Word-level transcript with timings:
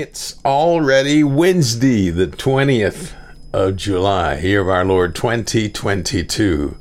It's 0.00 0.38
already 0.44 1.24
Wednesday, 1.24 2.10
the 2.10 2.28
20th 2.28 3.14
of 3.52 3.74
July, 3.74 4.38
year 4.38 4.60
of 4.60 4.68
our 4.68 4.84
Lord 4.84 5.12
2022. 5.16 6.78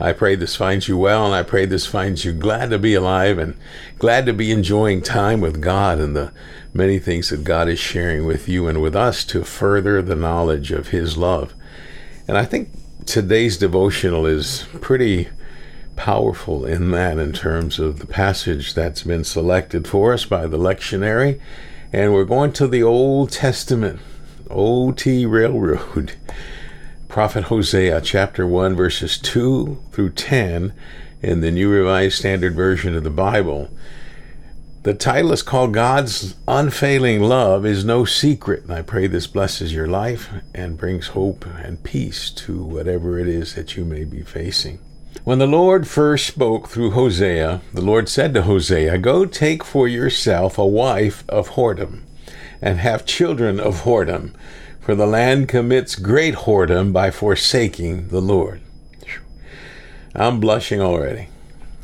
I 0.00 0.14
pray 0.14 0.36
this 0.36 0.56
finds 0.56 0.88
you 0.88 0.96
well, 0.96 1.26
and 1.26 1.34
I 1.34 1.42
pray 1.42 1.66
this 1.66 1.84
finds 1.84 2.24
you 2.24 2.32
glad 2.32 2.70
to 2.70 2.78
be 2.78 2.94
alive 2.94 3.36
and 3.36 3.58
glad 3.98 4.24
to 4.24 4.32
be 4.32 4.50
enjoying 4.50 5.02
time 5.02 5.42
with 5.42 5.60
God 5.60 5.98
and 5.98 6.16
the 6.16 6.32
many 6.72 6.98
things 6.98 7.28
that 7.28 7.44
God 7.44 7.68
is 7.68 7.78
sharing 7.78 8.24
with 8.24 8.48
you 8.48 8.68
and 8.68 8.80
with 8.80 8.96
us 8.96 9.22
to 9.26 9.44
further 9.44 10.00
the 10.00 10.16
knowledge 10.16 10.72
of 10.72 10.88
His 10.88 11.18
love. 11.18 11.52
And 12.26 12.38
I 12.38 12.46
think 12.46 12.70
today's 13.04 13.58
devotional 13.58 14.24
is 14.24 14.64
pretty 14.80 15.28
powerful 15.94 16.64
in 16.64 16.90
that, 16.92 17.18
in 17.18 17.34
terms 17.34 17.78
of 17.78 17.98
the 17.98 18.06
passage 18.06 18.72
that's 18.72 19.02
been 19.02 19.24
selected 19.24 19.86
for 19.86 20.14
us 20.14 20.24
by 20.24 20.46
the 20.46 20.58
lectionary 20.58 21.38
and 21.92 22.12
we're 22.12 22.24
going 22.24 22.52
to 22.54 22.66
the 22.66 22.82
Old 22.82 23.30
Testament, 23.30 24.00
OT 24.50 25.24
Railroad. 25.26 26.14
Prophet 27.08 27.44
Hosea, 27.44 28.00
chapter 28.00 28.46
1, 28.46 28.74
verses 28.74 29.18
2 29.18 29.78
through 29.92 30.10
10, 30.10 30.74
in 31.22 31.40
the 31.40 31.50
New 31.50 31.70
Revised 31.70 32.18
Standard 32.18 32.54
Version 32.54 32.94
of 32.94 33.04
the 33.04 33.10
Bible. 33.10 33.70
The 34.82 34.94
title 34.94 35.32
is 35.32 35.42
called 35.42 35.74
God's 35.74 36.36
Unfailing 36.46 37.22
Love 37.22 37.64
is 37.64 37.84
No 37.84 38.04
Secret. 38.04 38.64
And 38.64 38.72
I 38.72 38.82
pray 38.82 39.06
this 39.06 39.26
blesses 39.26 39.72
your 39.72 39.86
life 39.86 40.30
and 40.54 40.78
brings 40.78 41.08
hope 41.08 41.46
and 41.46 41.82
peace 41.82 42.30
to 42.32 42.62
whatever 42.62 43.18
it 43.18 43.26
is 43.26 43.54
that 43.54 43.76
you 43.76 43.84
may 43.84 44.04
be 44.04 44.22
facing. 44.22 44.78
When 45.24 45.38
the 45.38 45.46
Lord 45.46 45.88
first 45.88 46.26
spoke 46.26 46.68
through 46.68 46.92
Hosea, 46.92 47.60
the 47.72 47.80
Lord 47.80 48.08
said 48.08 48.32
to 48.34 48.42
Hosea, 48.42 48.98
Go 48.98 49.24
take 49.24 49.64
for 49.64 49.88
yourself 49.88 50.56
a 50.56 50.66
wife 50.66 51.24
of 51.28 51.50
whoredom, 51.50 52.02
and 52.62 52.78
have 52.78 53.06
children 53.06 53.58
of 53.58 53.82
whoredom, 53.82 54.34
for 54.80 54.94
the 54.94 55.06
land 55.06 55.48
commits 55.48 55.96
great 55.96 56.34
whoredom 56.34 56.92
by 56.92 57.10
forsaking 57.10 58.08
the 58.08 58.20
Lord. 58.20 58.60
I'm 60.14 60.40
blushing 60.40 60.80
already. 60.80 61.28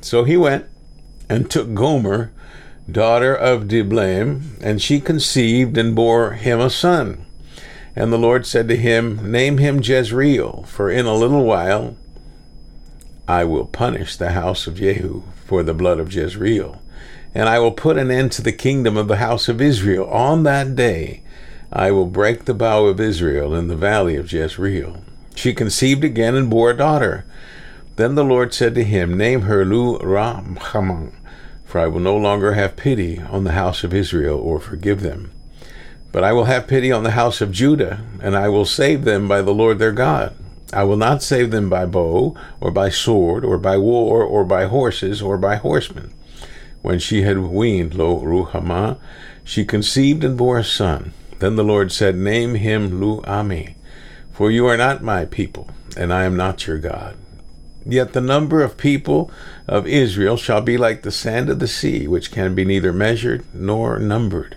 So 0.00 0.24
he 0.24 0.36
went 0.36 0.66
and 1.28 1.50
took 1.50 1.74
Gomer, 1.74 2.32
daughter 2.90 3.34
of 3.34 3.68
Diblaim, 3.68 4.56
and 4.60 4.80
she 4.80 5.00
conceived 5.00 5.76
and 5.76 5.94
bore 5.94 6.32
him 6.32 6.60
a 6.60 6.70
son. 6.70 7.26
And 7.94 8.12
the 8.12 8.18
Lord 8.18 8.46
said 8.46 8.68
to 8.68 8.76
him, 8.76 9.30
Name 9.30 9.58
him 9.58 9.82
Jezreel, 9.82 10.64
for 10.66 10.90
in 10.90 11.06
a 11.06 11.14
little 11.14 11.44
while 11.44 11.96
I 13.28 13.44
will 13.44 13.66
punish 13.66 14.16
the 14.16 14.32
house 14.32 14.66
of 14.66 14.76
Jehu 14.76 15.22
for 15.44 15.62
the 15.62 15.74
blood 15.74 16.00
of 16.00 16.12
Jezreel, 16.12 16.82
and 17.34 17.48
I 17.48 17.58
will 17.58 17.72
put 17.72 17.96
an 17.96 18.10
end 18.10 18.32
to 18.32 18.42
the 18.42 18.52
kingdom 18.52 18.96
of 18.96 19.08
the 19.08 19.16
house 19.16 19.48
of 19.48 19.60
Israel. 19.60 20.06
On 20.06 20.42
that 20.42 20.74
day 20.74 21.22
I 21.72 21.90
will 21.90 22.06
break 22.06 22.44
the 22.44 22.54
bow 22.54 22.86
of 22.86 23.00
Israel 23.00 23.54
in 23.54 23.68
the 23.68 23.76
valley 23.76 24.16
of 24.16 24.32
Jezreel. 24.32 25.02
She 25.34 25.54
conceived 25.54 26.04
again 26.04 26.34
and 26.34 26.50
bore 26.50 26.70
a 26.70 26.76
daughter. 26.76 27.24
Then 27.96 28.14
the 28.14 28.24
Lord 28.24 28.52
said 28.52 28.74
to 28.74 28.84
him, 28.84 29.16
Name 29.16 29.42
her 29.42 29.64
Lo 29.64 29.98
Ruhamah, 29.98 31.12
for 31.64 31.80
I 31.80 31.86
will 31.86 32.00
no 32.00 32.16
longer 32.16 32.54
have 32.54 32.76
pity 32.76 33.20
on 33.20 33.44
the 33.44 33.52
house 33.52 33.84
of 33.84 33.94
Israel 33.94 34.38
or 34.38 34.60
forgive 34.60 35.00
them. 35.00 35.30
But 36.10 36.24
I 36.24 36.32
will 36.32 36.44
have 36.44 36.66
pity 36.66 36.92
on 36.92 37.04
the 37.04 37.12
house 37.12 37.40
of 37.40 37.52
Judah, 37.52 38.04
and 38.20 38.36
I 38.36 38.48
will 38.50 38.66
save 38.66 39.04
them 39.04 39.26
by 39.26 39.40
the 39.40 39.54
Lord 39.54 39.78
their 39.78 39.92
God. 39.92 40.34
I 40.72 40.84
will 40.84 40.96
not 40.96 41.22
save 41.22 41.50
them 41.50 41.68
by 41.68 41.86
bow, 41.86 42.34
or 42.60 42.70
by 42.70 42.88
sword, 42.88 43.44
or 43.44 43.58
by 43.58 43.76
war, 43.76 44.22
or 44.22 44.44
by 44.44 44.64
horses, 44.64 45.20
or 45.20 45.36
by 45.36 45.56
horsemen. 45.56 46.12
When 46.80 46.98
she 46.98 47.22
had 47.22 47.38
weaned 47.38 47.94
Lo 47.94 48.18
Ruhamah, 48.18 48.98
she 49.44 49.64
conceived 49.64 50.24
and 50.24 50.36
bore 50.36 50.58
a 50.58 50.64
son. 50.64 51.12
Then 51.38 51.56
the 51.56 51.64
Lord 51.64 51.92
said, 51.92 52.16
Name 52.16 52.54
him 52.54 53.00
Lo 53.00 53.20
Ammi, 53.22 53.74
for 54.32 54.50
you 54.50 54.66
are 54.66 54.76
not 54.76 55.02
my 55.02 55.24
people, 55.24 55.68
and 55.96 56.12
I 56.12 56.24
am 56.24 56.36
not 56.36 56.66
your 56.66 56.78
God. 56.78 57.16
Yet 57.84 58.12
the 58.12 58.20
number 58.20 58.62
of 58.62 58.76
people 58.76 59.30
of 59.66 59.86
Israel 59.86 60.36
shall 60.36 60.60
be 60.60 60.78
like 60.78 61.02
the 61.02 61.10
sand 61.10 61.50
of 61.50 61.58
the 61.58 61.68
sea, 61.68 62.06
which 62.06 62.30
can 62.30 62.54
be 62.54 62.64
neither 62.64 62.92
measured 62.92 63.44
nor 63.52 63.98
numbered. 63.98 64.56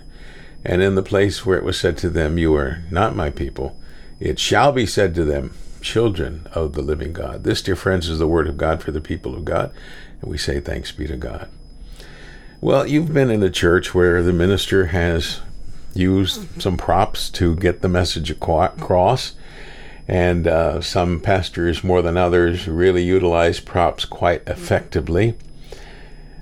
And 0.64 0.82
in 0.82 0.94
the 0.94 1.02
place 1.02 1.44
where 1.44 1.58
it 1.58 1.64
was 1.64 1.78
said 1.78 1.96
to 1.98 2.08
them, 2.10 2.38
You 2.38 2.54
are 2.54 2.84
not 2.90 3.16
my 3.16 3.30
people, 3.30 3.76
it 4.20 4.38
shall 4.38 4.72
be 4.72 4.86
said 4.86 5.14
to 5.16 5.24
them, 5.24 5.54
children 5.86 6.48
of 6.52 6.72
the 6.72 6.82
living 6.82 7.12
God. 7.12 7.44
This, 7.44 7.62
dear 7.62 7.76
friends, 7.76 8.08
is 8.08 8.18
the 8.18 8.26
word 8.26 8.48
of 8.48 8.56
God 8.56 8.82
for 8.82 8.90
the 8.90 9.00
people 9.00 9.36
of 9.36 9.44
God, 9.44 9.72
and 10.20 10.28
we 10.28 10.36
say 10.36 10.58
thanks 10.58 10.90
be 10.90 11.06
to 11.06 11.16
God. 11.16 11.48
Well, 12.60 12.88
you've 12.88 13.14
been 13.14 13.30
in 13.30 13.42
a 13.44 13.50
church 13.50 13.94
where 13.94 14.20
the 14.20 14.32
minister 14.32 14.86
has 14.86 15.40
used 15.94 16.60
some 16.60 16.76
props 16.76 17.30
to 17.30 17.54
get 17.54 17.82
the 17.82 17.88
message 17.88 18.32
across, 18.32 19.36
and 20.08 20.48
uh, 20.48 20.80
some 20.80 21.20
pastors, 21.20 21.84
more 21.84 22.02
than 22.02 22.16
others, 22.16 22.66
really 22.66 23.04
utilize 23.04 23.60
props 23.60 24.04
quite 24.04 24.42
effectively. 24.48 25.34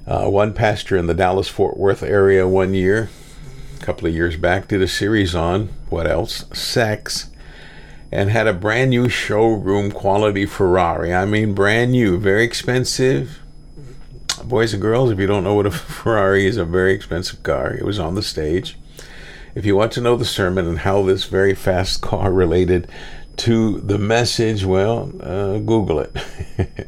Uh, 0.06 0.26
one 0.30 0.54
pastor 0.54 0.96
in 0.96 1.06
the 1.06 1.14
Dallas 1.14 1.48
Fort 1.48 1.76
Worth 1.76 2.02
area 2.02 2.48
one 2.48 2.72
year, 2.72 3.10
a 3.78 3.84
couple 3.84 4.08
of 4.08 4.14
years 4.14 4.38
back, 4.38 4.68
did 4.68 4.80
a 4.80 4.88
series 4.88 5.34
on 5.34 5.68
what 5.90 6.06
else? 6.06 6.46
Sex 6.58 7.28
and 8.12 8.30
had 8.30 8.46
a 8.46 8.52
brand 8.52 8.90
new 8.90 9.08
showroom 9.08 9.90
quality 9.90 10.46
Ferrari. 10.46 11.12
I 11.12 11.24
mean, 11.24 11.54
brand 11.54 11.92
new, 11.92 12.18
very 12.18 12.44
expensive. 12.44 13.40
Boys 14.44 14.72
and 14.72 14.82
girls, 14.82 15.10
if 15.10 15.18
you 15.18 15.26
don't 15.26 15.44
know 15.44 15.54
what 15.54 15.66
a 15.66 15.70
Ferrari 15.72 16.46
is, 16.46 16.56
a 16.56 16.64
very 16.64 16.92
expensive 16.92 17.42
car. 17.42 17.72
It 17.74 17.84
was 17.84 17.98
on 17.98 18.14
the 18.14 18.22
stage. 18.22 18.76
If 19.54 19.64
you 19.64 19.76
want 19.76 19.92
to 19.92 20.00
know 20.00 20.16
the 20.16 20.24
sermon 20.24 20.66
and 20.66 20.80
how 20.80 21.02
this 21.02 21.24
very 21.24 21.54
fast 21.54 22.00
car 22.00 22.32
related 22.32 22.88
to 23.36 23.80
the 23.80 23.98
message, 23.98 24.64
well, 24.64 25.12
uh, 25.20 25.58
Google 25.58 26.00
it. 26.00 26.16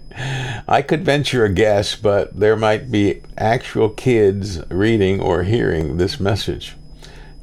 I 0.69 0.83
could 0.83 1.05
venture 1.05 1.45
a 1.45 1.53
guess, 1.53 1.97
but 1.97 2.39
there 2.39 2.57
might 2.57 2.91
be 2.91 3.23
actual 3.37 3.89
kids 3.89 4.61
reading 4.71 5.21
or 5.21 5.43
hearing 5.43 5.97
this 5.97 6.21
message. 6.21 6.77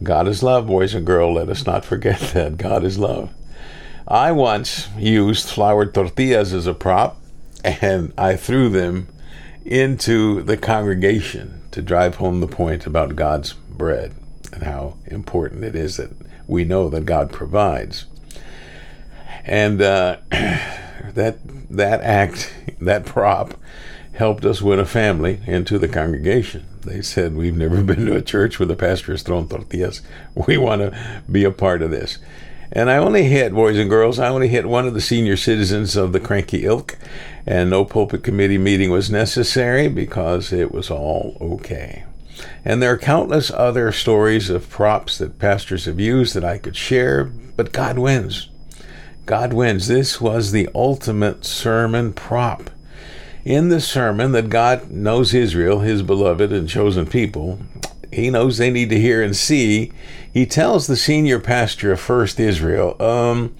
God 0.02 0.28
is 0.28 0.44
love, 0.44 0.68
boys 0.68 0.94
and 0.94 1.06
girls. 1.06 1.36
Let 1.36 1.50
us 1.50 1.66
not 1.66 1.86
forget 1.86 2.20
that. 2.34 2.58
God 2.58 2.84
is 2.84 2.98
love. 2.98 3.34
I 4.08 4.32
once 4.32 4.90
used 4.98 5.50
flour 5.50 5.86
tortillas 5.86 6.54
as 6.54 6.68
a 6.68 6.74
prop, 6.74 7.18
and 7.64 8.14
I 8.18 8.36
threw 8.36 8.70
them 8.70 9.08
into 9.66 10.42
the 10.42 10.58
congregation 10.58 11.62
to 11.72 11.82
drive 11.82 12.16
home 12.16 12.42
the 12.42 12.48
point 12.48 12.86
about 12.86 13.16
God's 13.16 13.54
bread 13.54 14.14
and 14.52 14.64
how 14.64 14.98
important 15.06 15.64
it 15.64 15.76
is 15.76 15.98
that 15.98 16.12
we 16.48 16.64
know 16.66 16.90
that 16.90 17.06
God 17.06 17.32
provides. 17.32 18.06
And 19.46 19.82
uh, 19.82 20.18
that 20.32 21.38
that 21.70 22.02
act, 22.02 22.54
that 22.80 23.06
prop, 23.06 23.56
helped 24.14 24.46
us 24.46 24.62
win 24.62 24.80
a 24.80 24.86
family 24.86 25.42
into 25.48 25.80
the 25.80 25.88
congregation. 25.88 26.66
They 26.82 27.02
said, 27.02 27.36
We've 27.36 27.58
never 27.58 27.82
been 27.84 28.06
to 28.06 28.16
a 28.16 28.22
church 28.22 28.60
where 28.60 28.68
the 28.68 28.76
pastor 28.76 29.14
has 29.14 29.24
thrown 29.24 29.48
tortillas. 29.48 30.02
We 30.48 30.58
want 30.58 30.82
to 30.82 31.22
be 31.32 31.44
a 31.44 31.52
part 31.52 31.82
of 31.82 31.92
this. 31.92 32.20
And 32.76 32.90
I 32.90 32.98
only 32.98 33.26
hit, 33.26 33.54
boys 33.54 33.78
and 33.78 33.88
girls, 33.88 34.18
I 34.18 34.30
only 34.30 34.48
hit 34.48 34.66
one 34.66 34.88
of 34.88 34.96
the 34.96 35.02
senior 35.02 35.38
citizens 35.38 35.96
of 35.96 36.12
the 36.12 36.20
cranky 36.20 36.66
ilk, 36.66 36.98
and 37.46 37.70
no 37.70 37.86
pulpit 37.86 38.24
committee 38.24 38.58
meeting 38.58 38.90
was 38.90 39.12
necessary 39.12 39.88
because 39.88 40.52
it 40.52 40.72
was 40.72 40.90
all 40.90 41.38
okay. 41.40 42.04
And 42.66 42.82
there 42.82 42.92
are 42.92 42.98
countless 42.98 43.52
other 43.52 43.92
stories 43.92 44.50
of 44.50 44.72
props 44.72 45.20
that 45.20 45.38
pastors 45.38 45.86
have 45.86 46.00
used 46.00 46.34
that 46.34 46.44
I 46.44 46.58
could 46.58 46.76
share, 46.76 47.26
but 47.26 47.72
God 47.72 48.00
wins. 48.00 48.50
God 49.28 49.54
wins. 49.54 49.88
This 49.88 50.20
was 50.20 50.52
the 50.52 50.68
ultimate 50.74 51.46
sermon 51.46 52.12
prop. 52.12 52.72
In 53.46 53.70
the 53.70 53.82
sermon 53.82 54.32
that 54.32 54.50
God 54.50 54.90
knows 54.90 55.34
Israel, 55.34 55.82
his 55.82 56.02
beloved 56.02 56.52
and 56.52 56.68
chosen 56.68 57.06
people, 57.06 57.60
he 58.14 58.30
knows 58.30 58.58
they 58.58 58.70
need 58.72 58.90
to 58.90 59.00
hear 59.00 59.22
and 59.22 59.36
see. 59.36 59.92
He 60.32 60.46
tells 60.46 60.88
the 60.88 60.96
senior 60.96 61.40
pastor 61.40 61.92
of 61.92 62.00
First 62.00 62.40
Israel, 62.40 62.96
um, 63.02 63.56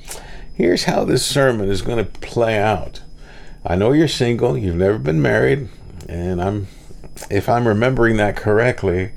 here's 0.54 0.86
how 0.86 1.04
this 1.06 1.26
sermon 1.26 1.70
is 1.70 1.82
going 1.82 2.04
to 2.04 2.20
play 2.20 2.58
out. 2.58 3.02
I 3.66 3.76
know 3.76 3.92
you're 3.92 4.08
single, 4.08 4.58
you've 4.58 4.76
never 4.76 4.98
been 4.98 5.22
married, 5.22 5.70
and 6.10 6.42
I'm 6.42 6.68
if 7.30 7.48
I'm 7.48 7.68
remembering 7.68 8.18
that 8.18 8.36
correctly, 8.36 9.12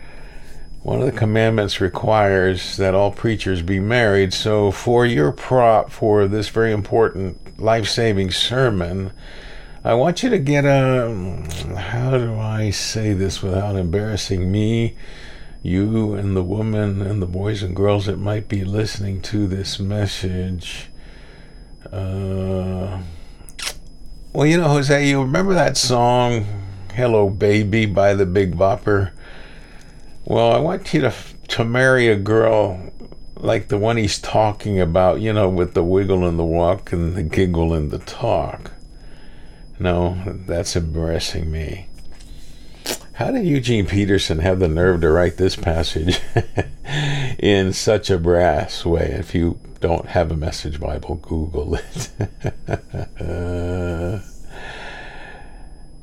one 0.83 1.01
of 1.01 1.07
the 1.07 1.19
commandments 1.19 1.81
requires 1.81 2.77
that 2.77 2.95
all 2.95 3.11
preachers 3.11 3.63
be 3.63 3.81
married. 3.81 4.33
So 4.33 4.71
for 4.71 5.05
your 5.05 5.33
prop 5.33 5.91
for 5.91 6.29
this 6.29 6.49
very 6.49 6.73
important 6.73 7.59
life-saving 7.59 8.31
sermon, 8.31 9.13
I 9.87 9.95
want 9.95 10.23
you 10.23 10.31
to 10.31 10.39
get 10.39 10.65
a 10.65 11.09
how 11.77 12.19
do 12.19 12.37
I 12.39 12.71
say 12.71 13.13
this 13.13 13.43
without 13.43 13.77
embarrassing 13.77 14.51
me? 14.51 14.97
you 15.67 16.15
and 16.15 16.37
the 16.37 16.45
woman 16.45 17.03
and 17.03 17.21
the 17.21 17.27
boys 17.27 17.63
and 17.63 17.75
girls 17.75 18.07
that 18.07 18.19
might 18.19 18.49
be 18.49 18.65
listening 18.65 19.21
to 19.21 19.49
this 19.49 19.81
message. 19.81 20.89
Uh, 21.93 23.01
well, 24.33 24.47
you 24.47 24.57
know, 24.57 24.69
Hosea, 24.69 25.01
you 25.01 25.21
remember 25.21 25.55
that 25.55 25.77
song, 25.77 26.47
Hello 26.95 27.29
Baby 27.29 27.85
by 27.85 28.15
the 28.15 28.27
Big 28.27 28.57
Bopper? 28.57 29.11
Well, 30.25 30.53
I 30.53 30.59
want 30.59 30.95
you 30.95 31.01
to 31.03 31.13
to 31.49 31.65
marry 31.65 32.09
a 32.09 32.17
girl 32.17 32.93
like 33.37 33.69
the 33.69 33.79
one 33.79 33.97
he's 33.97 34.19
talking 34.21 34.81
about, 34.81 35.21
you 35.21 35.33
know, 35.33 35.49
with 35.49 35.75
the 35.75 35.85
wiggle 35.85 36.27
and 36.27 36.39
the 36.39 36.45
walk 36.45 36.93
and 36.93 37.17
the 37.17 37.23
giggle 37.23 37.73
and 37.73 37.91
the 37.91 37.99
talk. 37.99 38.73
No, 39.79 40.23
that's 40.47 40.77
embarrassing 40.77 41.51
me. 41.51 41.89
How 43.15 43.31
did 43.31 43.47
Eugene 43.47 43.87
Peterson 43.87 44.41
have 44.41 44.59
the 44.59 44.69
nerve 44.69 45.01
to 45.01 45.11
write 45.11 45.37
this 45.37 45.57
passage 45.57 46.21
in 47.39 47.73
such 47.73 48.11
a 48.11 48.19
brass 48.19 48.85
way? 48.85 49.07
If 49.19 49.35
you 49.35 49.59
don't 49.81 50.09
have 50.09 50.31
a 50.31 50.37
message 50.37 50.81
Bible, 50.81 51.17
Google 51.17 51.77
it. 51.77 52.11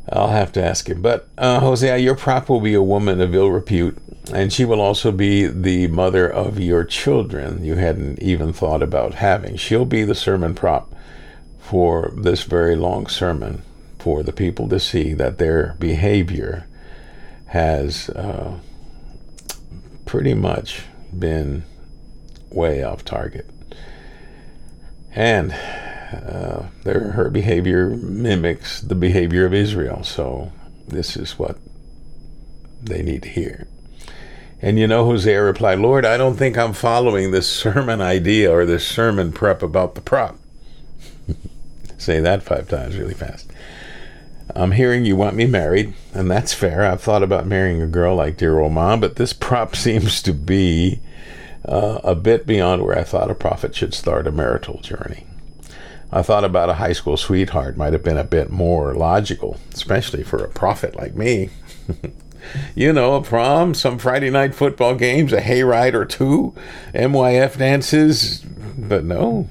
I'll 0.09 0.29
have 0.29 0.51
to 0.53 0.63
ask 0.63 0.89
him. 0.89 1.01
But 1.01 1.27
uh, 1.37 1.59
Hosea, 1.59 1.97
your 1.97 2.15
prop 2.15 2.49
will 2.49 2.61
be 2.61 2.73
a 2.73 2.81
woman 2.81 3.21
of 3.21 3.33
ill 3.33 3.49
repute, 3.49 3.97
and 4.31 4.51
she 4.51 4.65
will 4.65 4.81
also 4.81 5.11
be 5.11 5.47
the 5.47 5.87
mother 5.87 6.27
of 6.27 6.59
your 6.59 6.83
children 6.83 7.63
you 7.63 7.75
hadn't 7.75 8.21
even 8.21 8.53
thought 8.53 8.83
about 8.83 9.15
having. 9.15 9.55
She'll 9.55 9.85
be 9.85 10.03
the 10.03 10.15
sermon 10.15 10.55
prop 10.55 10.92
for 11.73 12.13
this 12.15 12.43
very 12.43 12.75
long 12.75 13.07
sermon 13.07 13.63
for 13.97 14.21
the 14.21 14.31
people 14.31 14.69
to 14.69 14.79
see 14.79 15.11
that 15.15 15.39
their 15.39 15.75
behavior 15.79 16.67
has 17.47 18.09
uh, 18.09 18.59
pretty 20.05 20.35
much 20.35 20.83
been 21.17 21.63
way 22.51 22.83
off 22.83 23.03
target. 23.03 23.49
And 25.15 25.51
uh, 25.51 26.67
their, 26.83 27.13
her 27.13 27.31
behavior 27.31 27.89
mimics 27.89 28.79
the 28.79 28.93
behavior 28.93 29.43
of 29.43 29.55
Israel. 29.55 30.03
So 30.03 30.51
this 30.87 31.17
is 31.17 31.39
what 31.39 31.57
they 32.83 33.01
need 33.01 33.23
to 33.23 33.29
hear. 33.29 33.67
And 34.61 34.77
you 34.77 34.85
know, 34.85 35.05
Hosea 35.05 35.41
replied, 35.41 35.79
Lord, 35.79 36.05
I 36.05 36.17
don't 36.17 36.35
think 36.37 36.55
I'm 36.55 36.73
following 36.73 37.31
this 37.31 37.49
sermon 37.51 37.99
idea 37.99 38.51
or 38.53 38.63
this 38.63 38.85
sermon 38.85 39.31
prep 39.31 39.63
about 39.63 39.95
the 39.95 40.01
prop. 40.01 40.37
Say 42.03 42.19
that 42.19 42.43
five 42.43 42.67
times 42.67 42.97
really 42.97 43.13
fast. 43.13 43.49
I'm 44.53 44.71
hearing 44.71 45.05
you 45.05 45.15
want 45.15 45.37
me 45.37 45.45
married, 45.45 45.93
and 46.13 46.29
that's 46.29 46.53
fair. 46.53 46.83
I've 46.83 47.01
thought 47.01 47.23
about 47.23 47.47
marrying 47.47 47.81
a 47.81 47.87
girl 47.87 48.17
like 48.17 48.35
dear 48.35 48.59
old 48.59 48.73
mom, 48.73 48.99
but 48.99 49.15
this 49.15 49.31
prop 49.31 49.73
seems 49.77 50.21
to 50.23 50.33
be 50.33 50.99
uh, 51.65 52.01
a 52.03 52.13
bit 52.13 52.45
beyond 52.45 52.83
where 52.83 52.99
I 52.99 53.03
thought 53.03 53.31
a 53.31 53.35
prophet 53.35 53.73
should 53.73 53.93
start 53.93 54.27
a 54.27 54.33
marital 54.33 54.81
journey. 54.81 55.25
I 56.11 56.23
thought 56.23 56.43
about 56.43 56.69
a 56.69 56.73
high 56.73 56.91
school 56.91 57.15
sweetheart 57.15 57.77
might 57.77 57.93
have 57.93 58.03
been 58.03 58.17
a 58.17 58.25
bit 58.25 58.51
more 58.51 58.93
logical, 58.93 59.57
especially 59.73 60.23
for 60.23 60.43
a 60.43 60.49
prophet 60.49 60.97
like 60.97 61.15
me. 61.15 61.51
you 62.75 62.91
know, 62.91 63.15
a 63.15 63.23
prom, 63.23 63.73
some 63.73 63.97
Friday 63.97 64.29
night 64.29 64.53
football 64.53 64.93
games, 64.93 65.31
a 65.31 65.39
hayride 65.39 65.93
or 65.93 66.03
two, 66.03 66.53
MYF 66.93 67.57
dances, 67.57 68.39
but 68.77 69.05
no. 69.05 69.47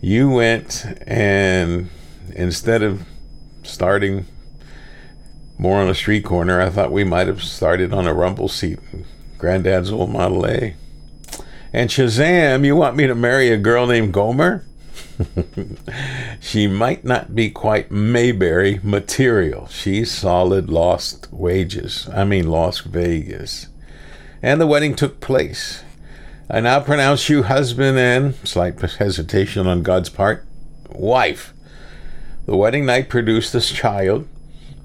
You 0.00 0.30
went 0.30 0.86
and 1.06 1.90
instead 2.34 2.82
of 2.82 3.06
starting 3.62 4.26
more 5.60 5.78
on 5.78 5.90
a 5.90 5.94
street 5.94 6.24
corner. 6.24 6.58
I 6.60 6.70
thought 6.70 6.90
we 6.90 7.04
might 7.04 7.26
have 7.26 7.42
started 7.42 7.92
on 7.92 8.06
a 8.06 8.14
rumble 8.14 8.48
seat, 8.48 8.78
Granddad's 9.36 9.92
old 9.92 10.10
Model 10.10 10.46
A. 10.46 10.74
And 11.72 11.90
Shazam, 11.90 12.64
you 12.64 12.74
want 12.74 12.96
me 12.96 13.06
to 13.06 13.14
marry 13.14 13.50
a 13.50 13.58
girl 13.58 13.86
named 13.86 14.14
Gomer? 14.14 14.64
she 16.40 16.66
might 16.66 17.04
not 17.04 17.34
be 17.34 17.50
quite 17.50 17.90
Mayberry 17.90 18.80
material. 18.82 19.66
She's 19.68 20.10
solid 20.10 20.70
lost 20.70 21.30
wages. 21.30 22.08
I 22.10 22.24
mean, 22.24 22.48
Las 22.48 22.80
Vegas. 22.80 23.68
And 24.42 24.60
the 24.60 24.66
wedding 24.66 24.94
took 24.94 25.20
place. 25.20 25.84
I 26.52 26.58
now 26.58 26.80
pronounce 26.80 27.28
you 27.28 27.44
husband 27.44 27.96
and, 27.96 28.34
slight 28.42 28.80
hesitation 28.80 29.68
on 29.68 29.84
God's 29.84 30.08
part, 30.08 30.44
wife. 30.88 31.54
The 32.46 32.56
wedding 32.56 32.84
night 32.84 33.08
produced 33.08 33.52
this 33.52 33.70
child, 33.70 34.26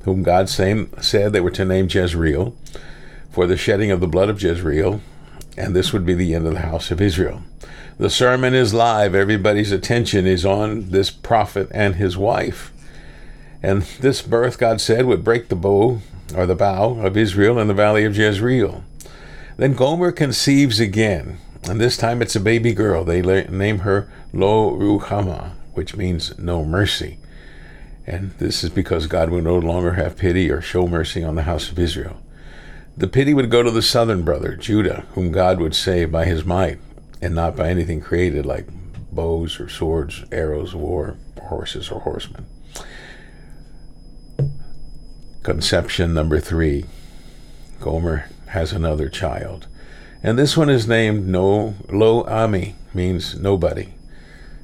whom 0.04 0.22
God 0.22 0.48
same, 0.48 0.92
said 1.02 1.34
they 1.34 1.42
were 1.42 1.50
to 1.50 1.66
name 1.66 1.88
Jezreel, 1.90 2.56
for 3.32 3.48
the 3.48 3.58
shedding 3.58 3.90
of 3.90 4.00
the 4.00 4.08
blood 4.08 4.30
of 4.30 4.40
Jezreel, 4.40 5.02
and 5.58 5.76
this 5.76 5.92
would 5.92 6.06
be 6.06 6.14
the 6.14 6.36
end 6.36 6.46
of 6.46 6.54
the 6.54 6.60
house 6.60 6.92
of 6.92 7.02
Israel. 7.02 7.42
The 7.98 8.12
sermon 8.12 8.54
is 8.54 8.76
live. 8.76 9.16
Everybody's 9.16 9.72
attention 9.72 10.28
is 10.28 10.46
on 10.46 10.92
this 10.92 11.10
prophet 11.10 11.68
and 11.72 11.96
his 11.96 12.16
wife. 12.16 12.72
And 13.64 13.82
this 14.02 14.22
birth, 14.22 14.60
God 14.60 14.82
said, 14.82 15.08
would 15.08 15.24
break 15.24 15.48
the 15.48 15.56
bow 15.56 16.02
or 16.36 16.46
the 16.46 16.54
bow 16.54 17.00
of 17.00 17.18
Israel 17.18 17.58
in 17.58 17.68
the 17.68 17.74
valley 17.74 18.06
of 18.06 18.16
Jezreel. 18.16 18.84
Then 19.58 19.74
Gomer 19.74 20.12
conceives 20.12 20.80
again, 20.80 21.40
and 21.70 21.82
this 21.82 21.98
time 21.98 22.22
it's 22.22 22.36
a 22.36 22.40
baby 22.40 22.74
girl. 22.74 23.04
They 23.04 23.22
name 23.22 23.80
her 23.80 24.12
Lo 24.34 24.72
Ruhamah, 24.72 25.52
which 25.74 25.96
means 25.96 26.38
no 26.38 26.64
mercy. 26.64 27.18
And 28.08 28.32
this 28.38 28.64
is 28.64 28.70
because 28.70 29.08
God 29.08 29.30
would 29.30 29.44
no 29.44 29.58
longer 29.58 29.94
have 29.94 30.18
pity 30.18 30.52
or 30.52 30.62
show 30.62 30.88
mercy 30.88 31.24
on 31.24 31.36
the 31.36 31.44
house 31.44 31.72
of 31.72 31.80
Israel. 31.80 32.22
The 32.96 33.08
pity 33.08 33.34
would 33.34 33.50
go 33.50 33.64
to 33.64 33.72
the 33.72 33.82
southern 33.82 34.24
brother, 34.24 34.56
Judah, 34.56 35.06
whom 35.14 35.32
God 35.32 35.60
would 35.60 35.76
save 35.76 36.12
by 36.12 36.26
his 36.26 36.46
might 36.46 36.80
and 37.22 37.34
not 37.34 37.56
by 37.56 37.70
anything 37.70 38.00
created 38.00 38.46
like 38.46 38.68
bows 39.12 39.60
or 39.60 39.68
swords, 39.68 40.24
arrows 40.32 40.74
of 40.74 40.82
war, 40.82 41.18
horses 41.42 41.90
or 41.90 42.02
horsemen. 42.02 42.46
Conception 45.44 46.14
number 46.14 46.40
three 46.40 46.86
Gomer 47.80 48.30
has 48.48 48.72
another 48.72 49.10
child. 49.10 49.68
And 50.26 50.40
this 50.40 50.58
one 50.58 50.72
is 50.72 50.88
named 50.88 51.28
No 51.28 51.76
Lo 51.88 52.24
Ammi, 52.24 52.74
means 52.96 53.40
nobody 53.40 53.90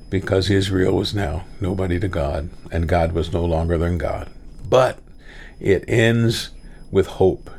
because 0.09 0.49
Israel 0.49 0.93
was 0.95 1.13
now 1.13 1.45
nobody 1.59 1.99
to 1.99 2.07
God, 2.07 2.49
and 2.71 2.87
God 2.87 3.11
was 3.11 3.31
no 3.31 3.45
longer 3.45 3.77
than 3.77 3.99
God. 3.99 4.27
But 4.67 4.97
it 5.59 5.85
ends 5.87 6.49
with 6.89 7.05
hope, 7.05 7.51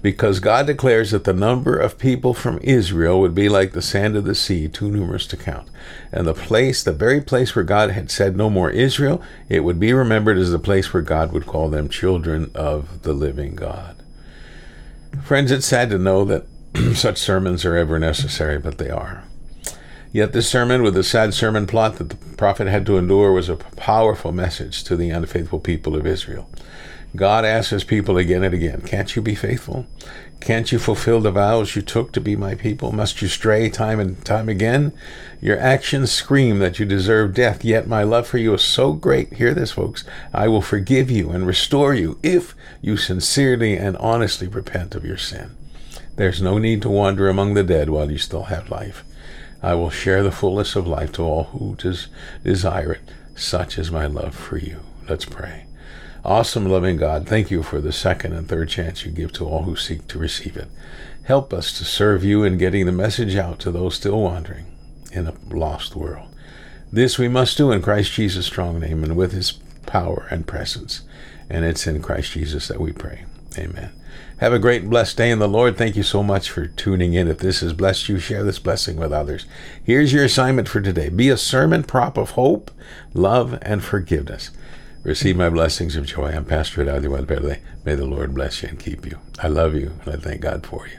because 0.00 0.40
God 0.40 0.66
declares 0.66 1.10
that 1.10 1.24
the 1.24 1.34
number 1.34 1.76
of 1.76 1.98
people 1.98 2.32
from 2.32 2.60
Israel 2.62 3.20
would 3.20 3.34
be 3.34 3.50
like 3.50 3.72
the 3.72 3.82
sand 3.82 4.16
of 4.16 4.24
the 4.24 4.34
sea, 4.34 4.66
too 4.66 4.90
numerous 4.90 5.26
to 5.26 5.36
count. 5.36 5.68
And 6.10 6.26
the 6.26 6.32
place, 6.32 6.82
the 6.82 6.94
very 6.94 7.20
place 7.20 7.54
where 7.54 7.62
God 7.62 7.90
had 7.90 8.10
said 8.10 8.38
no 8.38 8.48
more 8.48 8.70
Israel, 8.70 9.20
it 9.50 9.60
would 9.60 9.78
be 9.78 9.92
remembered 9.92 10.38
as 10.38 10.50
the 10.50 10.58
place 10.58 10.94
where 10.94 11.02
God 11.02 11.30
would 11.32 11.44
call 11.44 11.68
them 11.68 11.90
children 11.90 12.50
of 12.54 13.02
the 13.02 13.12
living 13.12 13.54
God. 13.54 14.02
Friends, 15.22 15.50
it's 15.50 15.66
sad 15.66 15.90
to 15.90 15.98
know 15.98 16.24
that 16.24 16.46
such 16.94 17.18
sermons 17.18 17.64
are 17.64 17.76
ever 17.76 17.98
necessary, 17.98 18.58
but 18.58 18.78
they 18.78 18.90
are. 18.90 19.24
Yet 20.12 20.32
this 20.32 20.48
sermon, 20.48 20.82
with 20.82 20.94
the 20.94 21.02
sad 21.02 21.34
sermon 21.34 21.66
plot 21.66 21.96
that 21.96 22.08
the 22.08 22.36
prophet 22.36 22.68
had 22.68 22.86
to 22.86 22.98
endure, 22.98 23.32
was 23.32 23.48
a 23.48 23.56
powerful 23.56 24.32
message 24.32 24.84
to 24.84 24.96
the 24.96 25.10
unfaithful 25.10 25.60
people 25.60 25.96
of 25.96 26.06
Israel. 26.06 26.48
God 27.16 27.44
asks 27.44 27.70
his 27.70 27.84
people 27.84 28.16
again 28.16 28.42
and 28.42 28.54
again, 28.54 28.80
Can't 28.80 29.14
you 29.14 29.22
be 29.22 29.36
faithful? 29.36 29.86
Can't 30.40 30.70
you 30.72 30.78
fulfill 30.78 31.20
the 31.20 31.30
vows 31.30 31.74
you 31.76 31.82
took 31.82 32.12
to 32.12 32.20
be 32.20 32.36
my 32.36 32.54
people? 32.54 32.92
Must 32.92 33.22
you 33.22 33.28
stray 33.28 33.70
time 33.70 34.00
and 34.00 34.24
time 34.24 34.48
again? 34.48 34.92
Your 35.40 35.58
actions 35.58 36.10
scream 36.10 36.58
that 36.58 36.78
you 36.78 36.86
deserve 36.86 37.34
death, 37.34 37.64
yet 37.64 37.86
my 37.86 38.02
love 38.02 38.26
for 38.26 38.38
you 38.38 38.52
is 38.54 38.62
so 38.62 38.92
great. 38.92 39.34
Hear 39.34 39.54
this, 39.54 39.72
folks. 39.72 40.04
I 40.32 40.48
will 40.48 40.60
forgive 40.60 41.10
you 41.10 41.30
and 41.30 41.46
restore 41.46 41.94
you 41.94 42.18
if 42.22 42.54
you 42.82 42.96
sincerely 42.96 43.76
and 43.76 43.96
honestly 43.98 44.48
repent 44.48 44.94
of 44.94 45.04
your 45.04 45.18
sin. 45.18 45.56
There's 46.16 46.40
no 46.40 46.58
need 46.58 46.82
to 46.82 46.88
wander 46.88 47.28
among 47.28 47.54
the 47.54 47.64
dead 47.64 47.90
while 47.90 48.10
you 48.10 48.18
still 48.18 48.44
have 48.44 48.70
life. 48.70 49.04
I 49.62 49.74
will 49.74 49.90
share 49.90 50.22
the 50.22 50.30
fullness 50.30 50.76
of 50.76 50.86
life 50.86 51.10
to 51.12 51.22
all 51.22 51.44
who 51.44 51.74
des- 51.76 52.06
desire 52.44 52.92
it. 52.92 53.10
Such 53.34 53.78
is 53.78 53.90
my 53.90 54.06
love 54.06 54.34
for 54.34 54.58
you. 54.58 54.80
Let's 55.08 55.24
pray. 55.24 55.66
Awesome, 56.24 56.66
loving 56.66 56.96
God, 56.96 57.26
thank 57.26 57.50
you 57.50 57.62
for 57.62 57.80
the 57.80 57.92
second 57.92 58.32
and 58.32 58.48
third 58.48 58.68
chance 58.68 59.04
you 59.04 59.10
give 59.10 59.32
to 59.34 59.46
all 59.46 59.64
who 59.64 59.76
seek 59.76 60.06
to 60.08 60.18
receive 60.18 60.56
it. 60.56 60.68
Help 61.24 61.52
us 61.52 61.76
to 61.78 61.84
serve 61.84 62.24
you 62.24 62.44
in 62.44 62.58
getting 62.58 62.86
the 62.86 62.92
message 62.92 63.36
out 63.36 63.58
to 63.60 63.70
those 63.70 63.96
still 63.96 64.20
wandering 64.20 64.66
in 65.12 65.26
a 65.26 65.34
lost 65.50 65.96
world. 65.96 66.28
This 66.92 67.18
we 67.18 67.28
must 67.28 67.56
do 67.58 67.72
in 67.72 67.82
Christ 67.82 68.12
Jesus' 68.12 68.46
strong 68.46 68.78
name 68.78 69.02
and 69.02 69.16
with 69.16 69.32
his 69.32 69.52
power 69.86 70.26
and 70.30 70.46
presence. 70.46 71.02
And 71.50 71.64
it's 71.64 71.86
in 71.86 72.00
Christ 72.02 72.32
Jesus 72.32 72.68
that 72.68 72.80
we 72.80 72.92
pray. 72.92 73.24
Amen. 73.58 73.90
Have 74.38 74.52
a 74.52 74.58
great 74.58 74.88
blessed 74.90 75.16
day 75.16 75.30
in 75.30 75.38
the 75.38 75.48
Lord. 75.48 75.76
Thank 75.76 75.96
you 75.96 76.02
so 76.02 76.22
much 76.22 76.50
for 76.50 76.66
tuning 76.66 77.14
in. 77.14 77.28
If 77.28 77.38
this 77.38 77.60
has 77.60 77.72
blessed 77.72 78.08
you, 78.08 78.18
share 78.18 78.42
this 78.42 78.58
blessing 78.58 78.96
with 78.96 79.12
others. 79.12 79.46
Here's 79.82 80.12
your 80.12 80.24
assignment 80.24 80.68
for 80.68 80.80
today 80.80 81.08
be 81.08 81.28
a 81.28 81.36
sermon 81.36 81.82
prop 81.82 82.16
of 82.16 82.30
hope, 82.30 82.70
love, 83.12 83.58
and 83.62 83.82
forgiveness. 83.82 84.50
Receive 85.02 85.36
my 85.36 85.50
blessings 85.50 85.96
of 85.96 86.06
joy. 86.06 86.32
I'm 86.32 86.44
Pastor 86.44 86.84
Adadio 86.84 87.10
Valverde. 87.16 87.60
May 87.84 87.94
the 87.94 88.06
Lord 88.06 88.34
bless 88.34 88.62
you 88.62 88.70
and 88.70 88.78
keep 88.78 89.06
you. 89.06 89.18
I 89.38 89.48
love 89.48 89.74
you, 89.74 89.92
and 90.04 90.14
I 90.14 90.16
thank 90.16 90.40
God 90.40 90.66
for 90.66 90.86
you. 90.86 90.92